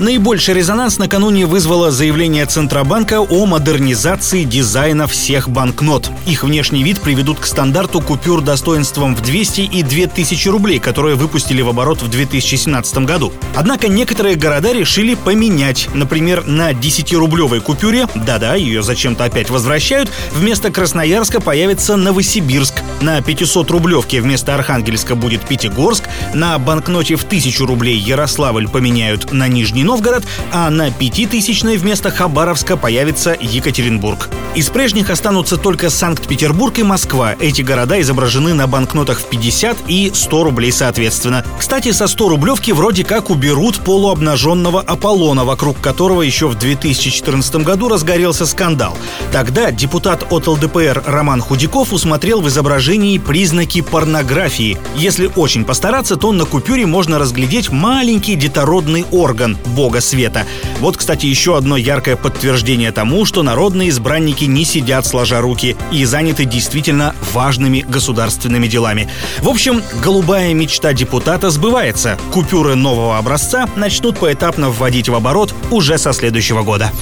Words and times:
Наибольший 0.00 0.54
резонанс 0.54 0.96
накануне 0.96 1.44
вызвало 1.44 1.90
заявление 1.90 2.46
Центробанка 2.46 3.20
о 3.20 3.44
модернизации 3.44 4.44
дизайна 4.44 5.06
всех 5.06 5.50
банкнот. 5.50 6.10
Их 6.26 6.42
внешний 6.42 6.82
вид 6.82 7.02
приведут 7.02 7.38
к 7.38 7.44
стандарту 7.44 8.00
купюр 8.00 8.40
достоинством 8.40 9.14
в 9.14 9.20
200 9.20 9.60
и 9.60 9.82
2000 9.82 10.48
рублей, 10.48 10.78
которые 10.78 11.16
выпустили 11.16 11.60
в 11.60 11.68
оборот 11.68 12.00
в 12.00 12.08
2017 12.08 13.04
году. 13.04 13.30
Однако 13.54 13.88
некоторые 13.88 14.36
города 14.36 14.72
решили 14.72 15.14
поменять. 15.14 15.90
Например, 15.92 16.46
на 16.46 16.72
10-рублевой 16.72 17.60
купюре, 17.60 18.08
да-да, 18.14 18.54
ее 18.54 18.82
зачем-то 18.82 19.24
опять 19.24 19.50
возвращают, 19.50 20.10
вместо 20.32 20.70
Красноярска 20.70 21.42
появится 21.42 21.96
Новосибирск. 21.96 22.82
На 23.02 23.18
500-рублевке 23.18 24.22
вместо 24.22 24.54
Архангельска 24.54 25.14
будет 25.14 25.42
Пятигорск. 25.42 26.04
На 26.32 26.58
банкноте 26.58 27.16
в 27.16 27.24
1000 27.24 27.66
рублей 27.66 27.98
Ярославль 27.98 28.66
поменяют 28.66 29.32
на 29.32 29.46
Нижний 29.46 29.84
Новгород, 29.90 30.22
а 30.52 30.70
на 30.70 30.92
пятитысячной 30.92 31.76
вместо 31.76 32.12
Хабаровска 32.12 32.76
появится 32.76 33.36
Екатеринбург. 33.40 34.28
Из 34.54 34.68
прежних 34.68 35.10
останутся 35.10 35.56
только 35.56 35.90
Санкт-Петербург 35.90 36.78
и 36.78 36.84
Москва. 36.84 37.34
Эти 37.40 37.62
города 37.62 38.00
изображены 38.00 38.54
на 38.54 38.68
банкнотах 38.68 39.18
в 39.18 39.24
50 39.24 39.76
и 39.88 40.12
100 40.14 40.44
рублей 40.44 40.70
соответственно. 40.70 41.44
Кстати, 41.58 41.90
со 41.90 42.06
100 42.06 42.28
рублевки 42.28 42.70
вроде 42.70 43.04
как 43.04 43.30
уберут 43.30 43.78
полуобнаженного 43.80 44.80
Аполлона, 44.80 45.44
вокруг 45.44 45.80
которого 45.80 46.22
еще 46.22 46.46
в 46.46 46.56
2014 46.56 47.56
году 47.56 47.88
разгорелся 47.88 48.46
скандал. 48.46 48.96
Тогда 49.32 49.72
депутат 49.72 50.24
от 50.30 50.46
ЛДПР 50.46 51.02
Роман 51.06 51.40
Худяков 51.40 51.92
усмотрел 51.92 52.40
в 52.40 52.48
изображении 52.48 53.18
признаки 53.18 53.80
порнографии. 53.80 54.78
Если 54.96 55.30
очень 55.34 55.64
постараться, 55.64 56.14
то 56.14 56.30
на 56.30 56.44
купюре 56.44 56.86
можно 56.86 57.18
разглядеть 57.18 57.70
маленький 57.70 58.36
детородный 58.36 59.04
орган– 59.10 59.56
бога 59.80 60.02
света. 60.02 60.44
Вот, 60.80 60.98
кстати, 60.98 61.24
еще 61.24 61.56
одно 61.56 61.78
яркое 61.78 62.14
подтверждение 62.14 62.92
тому, 62.92 63.24
что 63.24 63.42
народные 63.42 63.88
избранники 63.88 64.44
не 64.44 64.66
сидят 64.66 65.06
сложа 65.06 65.40
руки 65.40 65.74
и 65.90 66.04
заняты 66.04 66.44
действительно 66.44 67.14
важными 67.32 67.80
государственными 67.80 68.66
делами. 68.66 69.08
В 69.38 69.48
общем, 69.48 69.82
голубая 70.02 70.52
мечта 70.52 70.92
депутата 70.92 71.48
сбывается. 71.48 72.18
Купюры 72.30 72.74
нового 72.74 73.16
образца 73.16 73.70
начнут 73.74 74.18
поэтапно 74.18 74.68
вводить 74.68 75.08
в 75.08 75.14
оборот 75.14 75.54
уже 75.70 75.96
со 75.96 76.12
следующего 76.12 76.62
года. 76.62 76.92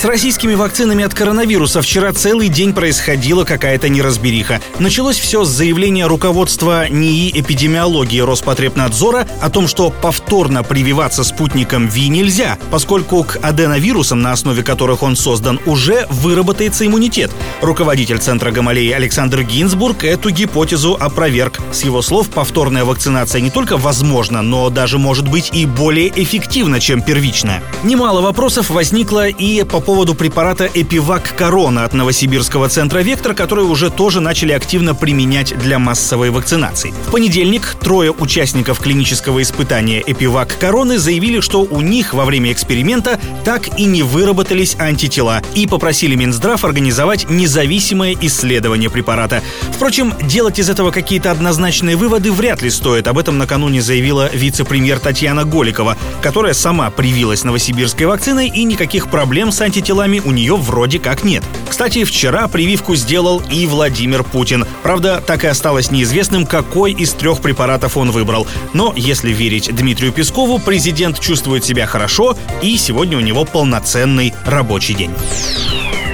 С 0.00 0.04
российскими 0.06 0.54
вакцинами 0.54 1.04
от 1.04 1.12
коронавируса 1.12 1.82
вчера 1.82 2.14
целый 2.14 2.48
день 2.48 2.72
происходила 2.72 3.44
какая-то 3.44 3.90
неразбериха. 3.90 4.62
Началось 4.78 5.18
все 5.18 5.44
с 5.44 5.50
заявления 5.50 6.06
руководства 6.06 6.88
НИИ 6.88 7.38
эпидемиологии 7.38 8.20
Роспотребнадзора 8.20 9.28
о 9.42 9.50
том, 9.50 9.68
что 9.68 9.90
повторно 9.90 10.62
прививаться 10.62 11.22
спутником 11.22 11.86
ВИ 11.86 12.08
нельзя, 12.08 12.56
поскольку 12.70 13.24
к 13.24 13.36
аденовирусам, 13.42 14.22
на 14.22 14.32
основе 14.32 14.62
которых 14.62 15.02
он 15.02 15.16
создан, 15.16 15.60
уже 15.66 16.06
выработается 16.08 16.86
иммунитет. 16.86 17.30
Руководитель 17.60 18.20
Центра 18.20 18.52
Гамалеи 18.52 18.92
Александр 18.92 19.42
Гинзбург 19.42 20.04
эту 20.04 20.30
гипотезу 20.30 20.96
опроверг. 20.98 21.58
С 21.72 21.84
его 21.84 22.00
слов, 22.00 22.30
повторная 22.30 22.86
вакцинация 22.86 23.42
не 23.42 23.50
только 23.50 23.76
возможна, 23.76 24.40
но 24.40 24.70
даже 24.70 24.96
может 24.96 25.28
быть 25.28 25.50
и 25.52 25.66
более 25.66 26.08
эффективна, 26.08 26.80
чем 26.80 27.02
первичная. 27.02 27.62
Немало 27.84 28.22
вопросов 28.22 28.70
возникло 28.70 29.28
и 29.28 29.62
по 29.64 29.89
препарата 29.90 30.70
Эпивак 30.72 31.34
Корона 31.36 31.84
от 31.84 31.94
Новосибирского 31.94 32.68
центра 32.68 33.00
«Вектор», 33.00 33.34
который 33.34 33.64
уже 33.64 33.90
тоже 33.90 34.20
начали 34.20 34.52
активно 34.52 34.94
применять 34.94 35.58
для 35.58 35.80
массовой 35.80 36.30
вакцинации. 36.30 36.94
В 37.08 37.10
понедельник 37.10 37.76
трое 37.80 38.12
участников 38.12 38.78
клинического 38.78 39.42
испытания 39.42 40.00
Эпивак 40.06 40.56
Короны 40.58 40.98
заявили, 40.98 41.40
что 41.40 41.62
у 41.62 41.80
них 41.80 42.14
во 42.14 42.24
время 42.24 42.52
эксперимента 42.52 43.18
так 43.44 43.78
и 43.78 43.84
не 43.84 44.04
выработались 44.04 44.76
антитела 44.78 45.42
и 45.54 45.66
попросили 45.66 46.14
Минздрав 46.14 46.64
организовать 46.64 47.28
независимое 47.28 48.16
исследование 48.20 48.90
препарата. 48.90 49.42
Впрочем, 49.72 50.14
делать 50.22 50.60
из 50.60 50.70
этого 50.70 50.92
какие-то 50.92 51.32
однозначные 51.32 51.96
выводы 51.96 52.30
вряд 52.30 52.62
ли 52.62 52.70
стоит. 52.70 53.08
Об 53.08 53.18
этом 53.18 53.38
накануне 53.38 53.82
заявила 53.82 54.30
вице-премьер 54.32 55.00
Татьяна 55.00 55.44
Голикова, 55.44 55.96
которая 56.22 56.54
сама 56.54 56.90
привилась 56.90 57.42
новосибирской 57.42 58.06
вакциной 58.06 58.48
и 58.48 58.62
никаких 58.62 59.10
проблем 59.10 59.50
с 59.50 59.60
антителами 59.60 59.79
антителами 59.80 60.20
у 60.22 60.30
нее 60.30 60.56
вроде 60.56 60.98
как 60.98 61.24
нет. 61.24 61.42
Кстати, 61.68 62.04
вчера 62.04 62.48
прививку 62.48 62.96
сделал 62.96 63.42
и 63.50 63.64
Владимир 63.66 64.22
Путин. 64.22 64.66
Правда, 64.82 65.22
так 65.26 65.44
и 65.44 65.46
осталось 65.46 65.90
неизвестным, 65.90 66.44
какой 66.44 66.92
из 66.92 67.14
трех 67.14 67.40
препаратов 67.40 67.96
он 67.96 68.10
выбрал. 68.10 68.46
Но, 68.74 68.92
если 68.94 69.32
верить 69.32 69.74
Дмитрию 69.74 70.12
Пескову, 70.12 70.58
президент 70.58 71.18
чувствует 71.18 71.64
себя 71.64 71.86
хорошо, 71.86 72.36
и 72.60 72.76
сегодня 72.76 73.16
у 73.16 73.20
него 73.20 73.46
полноценный 73.46 74.34
рабочий 74.44 74.92
день. 74.92 75.12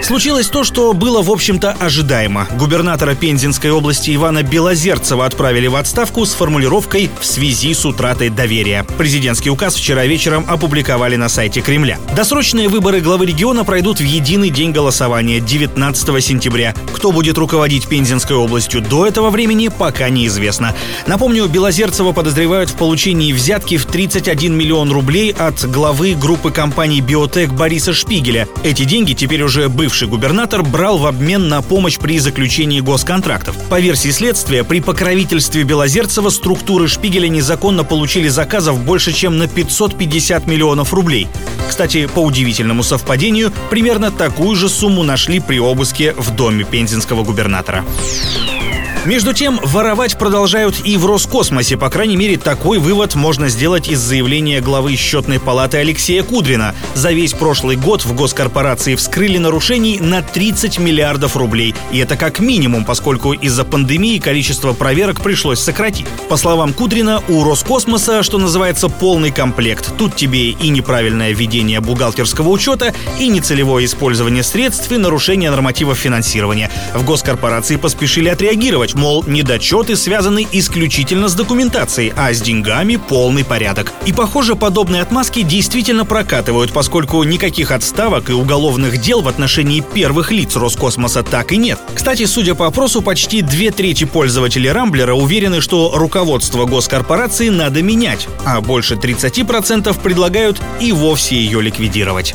Случилось 0.06 0.46
то, 0.46 0.62
что 0.62 0.92
было, 0.92 1.20
в 1.20 1.32
общем-то, 1.32 1.72
ожидаемо. 1.72 2.46
Губернатора 2.56 3.16
Пензенской 3.16 3.72
области 3.72 4.14
Ивана 4.14 4.44
Белозерцева 4.44 5.26
отправили 5.26 5.66
в 5.66 5.74
отставку 5.74 6.24
с 6.24 6.32
формулировкой 6.32 7.10
«в 7.20 7.26
связи 7.26 7.74
с 7.74 7.84
утратой 7.84 8.28
доверия». 8.28 8.86
Президентский 8.98 9.50
указ 9.50 9.74
вчера 9.74 10.06
вечером 10.06 10.46
опубликовали 10.46 11.16
на 11.16 11.28
сайте 11.28 11.60
Кремля. 11.60 11.98
Досрочные 12.14 12.68
выборы 12.68 13.00
главы 13.00 13.26
региона 13.26 13.64
пройдут 13.64 13.98
в 13.98 14.04
единый 14.04 14.50
день 14.50 14.70
голосования 14.70 15.40
19 15.40 16.24
сентября. 16.24 16.72
Кто 16.94 17.10
будет 17.10 17.36
руководить 17.36 17.88
Пензенской 17.88 18.36
областью 18.36 18.82
до 18.82 19.08
этого 19.08 19.30
времени, 19.30 19.72
пока 19.76 20.08
неизвестно. 20.08 20.72
Напомню, 21.08 21.48
Белозерцева 21.48 22.12
подозревают 22.12 22.70
в 22.70 22.74
получении 22.74 23.32
взятки 23.32 23.76
в 23.76 23.86
31 23.86 24.56
миллион 24.56 24.92
рублей 24.92 25.32
от 25.32 25.68
главы 25.68 26.14
группы 26.14 26.52
компаний 26.52 27.00
«Биотек» 27.00 27.50
Бориса 27.50 27.92
Шпигеля. 27.92 28.46
Эти 28.62 28.84
деньги 28.84 29.12
теперь 29.12 29.42
уже 29.42 29.68
бывшие 29.68 29.95
бывший 29.96 30.08
губернатор 30.08 30.62
брал 30.62 30.98
в 30.98 31.06
обмен 31.06 31.48
на 31.48 31.62
помощь 31.62 31.96
при 31.96 32.18
заключении 32.18 32.80
госконтрактов. 32.80 33.56
По 33.70 33.80
версии 33.80 34.10
следствия, 34.10 34.62
при 34.62 34.80
покровительстве 34.80 35.62
Белозерцева 35.62 36.28
структуры 36.28 36.86
Шпигеля 36.86 37.28
незаконно 37.28 37.82
получили 37.82 38.28
заказов 38.28 38.78
больше, 38.84 39.14
чем 39.14 39.38
на 39.38 39.48
550 39.48 40.46
миллионов 40.46 40.92
рублей. 40.92 41.28
Кстати, 41.66 42.10
по 42.14 42.18
удивительному 42.18 42.82
совпадению, 42.82 43.54
примерно 43.70 44.10
такую 44.10 44.54
же 44.54 44.68
сумму 44.68 45.02
нашли 45.02 45.40
при 45.40 45.58
обыске 45.58 46.12
в 46.12 46.36
доме 46.36 46.64
пензенского 46.64 47.24
губернатора. 47.24 47.82
Между 49.06 49.32
тем, 49.32 49.60
воровать 49.62 50.18
продолжают 50.18 50.84
и 50.84 50.96
в 50.96 51.06
Роскосмосе. 51.06 51.76
По 51.76 51.90
крайней 51.90 52.16
мере, 52.16 52.36
такой 52.38 52.78
вывод 52.78 53.14
можно 53.14 53.48
сделать 53.48 53.88
из 53.88 54.00
заявления 54.00 54.60
главы 54.60 54.96
счетной 54.96 55.38
палаты 55.38 55.76
Алексея 55.78 56.24
Кудрина. 56.24 56.74
За 56.94 57.12
весь 57.12 57.32
прошлый 57.32 57.76
год 57.76 58.04
в 58.04 58.16
госкорпорации 58.16 58.96
вскрыли 58.96 59.38
нарушений 59.38 60.00
на 60.00 60.22
30 60.22 60.80
миллиардов 60.80 61.36
рублей. 61.36 61.72
И 61.92 61.98
это 61.98 62.16
как 62.16 62.40
минимум, 62.40 62.84
поскольку 62.84 63.32
из-за 63.32 63.64
пандемии 63.64 64.18
количество 64.18 64.72
проверок 64.72 65.20
пришлось 65.20 65.60
сократить. 65.60 66.06
По 66.28 66.36
словам 66.36 66.72
Кудрина, 66.72 67.22
у 67.28 67.44
Роскосмоса, 67.44 68.24
что 68.24 68.38
называется, 68.38 68.88
полный 68.88 69.30
комплект. 69.30 69.96
Тут 69.96 70.16
тебе 70.16 70.50
и 70.50 70.68
неправильное 70.68 71.30
ведение 71.30 71.78
бухгалтерского 71.78 72.48
учета, 72.48 72.92
и 73.20 73.28
нецелевое 73.28 73.84
использование 73.84 74.42
средств, 74.42 74.90
и 74.90 74.96
нарушение 74.96 75.52
нормативов 75.52 75.96
финансирования. 75.96 76.72
В 76.92 77.04
госкорпорации 77.04 77.76
поспешили 77.76 78.28
отреагировать 78.28 78.95
мол, 78.96 79.24
недочеты 79.26 79.96
связаны 79.96 80.46
исключительно 80.52 81.28
с 81.28 81.34
документацией, 81.34 82.12
а 82.16 82.32
с 82.32 82.40
деньгами 82.40 82.96
полный 82.96 83.44
порядок. 83.44 83.92
И, 84.06 84.12
похоже, 84.12 84.56
подобные 84.56 85.02
отмазки 85.02 85.42
действительно 85.42 86.04
прокатывают, 86.04 86.72
поскольку 86.72 87.22
никаких 87.22 87.70
отставок 87.70 88.30
и 88.30 88.32
уголовных 88.32 89.00
дел 89.00 89.22
в 89.22 89.28
отношении 89.28 89.80
первых 89.80 90.32
лиц 90.32 90.56
Роскосмоса 90.56 91.22
так 91.22 91.52
и 91.52 91.56
нет. 91.56 91.78
Кстати, 91.94 92.26
судя 92.26 92.54
по 92.54 92.66
опросу, 92.66 93.02
почти 93.02 93.42
две 93.42 93.70
трети 93.70 94.04
пользователей 94.04 94.70
Рамблера 94.70 95.14
уверены, 95.14 95.60
что 95.60 95.92
руководство 95.94 96.64
госкорпорации 96.64 97.48
надо 97.48 97.82
менять, 97.82 98.28
а 98.44 98.60
больше 98.60 98.94
30% 98.94 100.00
предлагают 100.00 100.60
и 100.80 100.92
вовсе 100.92 101.36
ее 101.36 101.60
ликвидировать. 101.60 102.34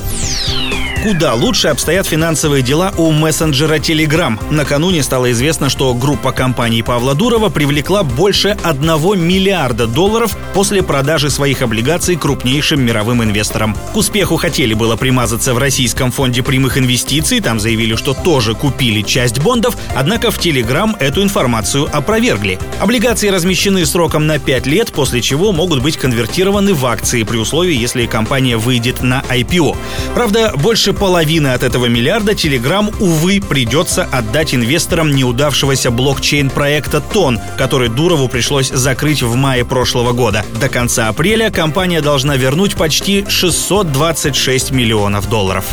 Куда 1.03 1.33
лучше 1.33 1.69
обстоят 1.69 2.05
финансовые 2.05 2.61
дела 2.61 2.93
у 2.95 3.11
мессенджера 3.11 3.79
Telegram. 3.79 4.39
Накануне 4.51 5.01
стало 5.01 5.31
известно, 5.31 5.67
что 5.67 5.95
группа 5.95 6.31
компаний 6.31 6.83
Павла 6.83 7.15
Дурова 7.15 7.49
привлекла 7.49 8.03
больше 8.03 8.55
1 8.63 9.19
миллиарда 9.19 9.87
долларов 9.87 10.37
после 10.53 10.83
продажи 10.83 11.31
своих 11.31 11.63
облигаций 11.63 12.15
крупнейшим 12.17 12.85
мировым 12.85 13.23
инвесторам. 13.23 13.75
К 13.93 13.97
успеху 13.97 14.35
хотели 14.35 14.75
было 14.75 14.95
примазаться 14.95 15.55
в 15.55 15.57
Российском 15.57 16.11
фонде 16.11 16.43
прямых 16.43 16.77
инвестиций, 16.77 17.39
там 17.39 17.59
заявили, 17.59 17.95
что 17.95 18.13
тоже 18.13 18.53
купили 18.53 19.01
часть 19.01 19.39
бондов, 19.39 19.75
однако 19.95 20.29
в 20.29 20.37
Telegram 20.37 20.95
эту 20.99 21.23
информацию 21.23 21.89
опровергли. 21.91 22.59
Облигации 22.79 23.29
размещены 23.29 23.87
сроком 23.87 24.27
на 24.27 24.37
5 24.37 24.67
лет, 24.67 24.91
после 24.91 25.23
чего 25.23 25.51
могут 25.51 25.81
быть 25.81 25.97
конвертированы 25.97 26.75
в 26.75 26.85
акции 26.85 27.23
при 27.23 27.37
условии, 27.37 27.75
если 27.75 28.05
компания 28.05 28.57
выйдет 28.57 29.01
на 29.01 29.23
IPO. 29.29 29.75
Правда, 30.13 30.53
больше 30.55 30.90
больше 30.91 30.93
половины 30.93 31.47
от 31.49 31.63
этого 31.63 31.85
миллиарда 31.85 32.33
Telegram, 32.33 32.93
увы, 32.99 33.41
придется 33.41 34.03
отдать 34.03 34.53
инвесторам 34.53 35.11
неудавшегося 35.15 35.89
блокчейн-проекта 35.91 37.01
Тон, 37.01 37.39
который 37.57 37.89
Дурову 37.89 38.27
пришлось 38.27 38.69
закрыть 38.69 39.21
в 39.21 39.35
мае 39.35 39.63
прошлого 39.65 40.11
года. 40.11 40.43
До 40.59 40.69
конца 40.69 41.07
апреля 41.07 41.49
компания 41.49 42.01
должна 42.01 42.35
вернуть 42.37 42.75
почти 42.75 43.25
626 43.27 44.71
миллионов 44.71 45.29
долларов. 45.29 45.65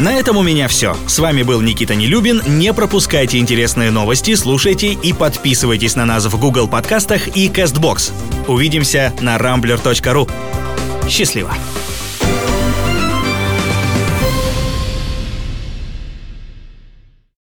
На 0.00 0.14
этом 0.14 0.36
у 0.36 0.42
меня 0.42 0.68
все. 0.68 0.96
С 1.06 1.18
вами 1.18 1.42
был 1.42 1.60
Никита 1.60 1.94
Нелюбин. 1.94 2.42
Не 2.46 2.72
пропускайте 2.72 3.38
интересные 3.38 3.90
новости, 3.90 4.34
слушайте 4.34 4.92
и 4.92 5.12
подписывайтесь 5.12 5.96
на 5.96 6.06
нас 6.06 6.24
в 6.26 6.38
Google 6.38 6.66
подкастах 6.66 7.36
и 7.36 7.48
CastBox. 7.48 8.12
Увидимся 8.48 9.12
на 9.20 9.36
rambler.ru. 9.36 10.30
Счастливо! 11.08 11.54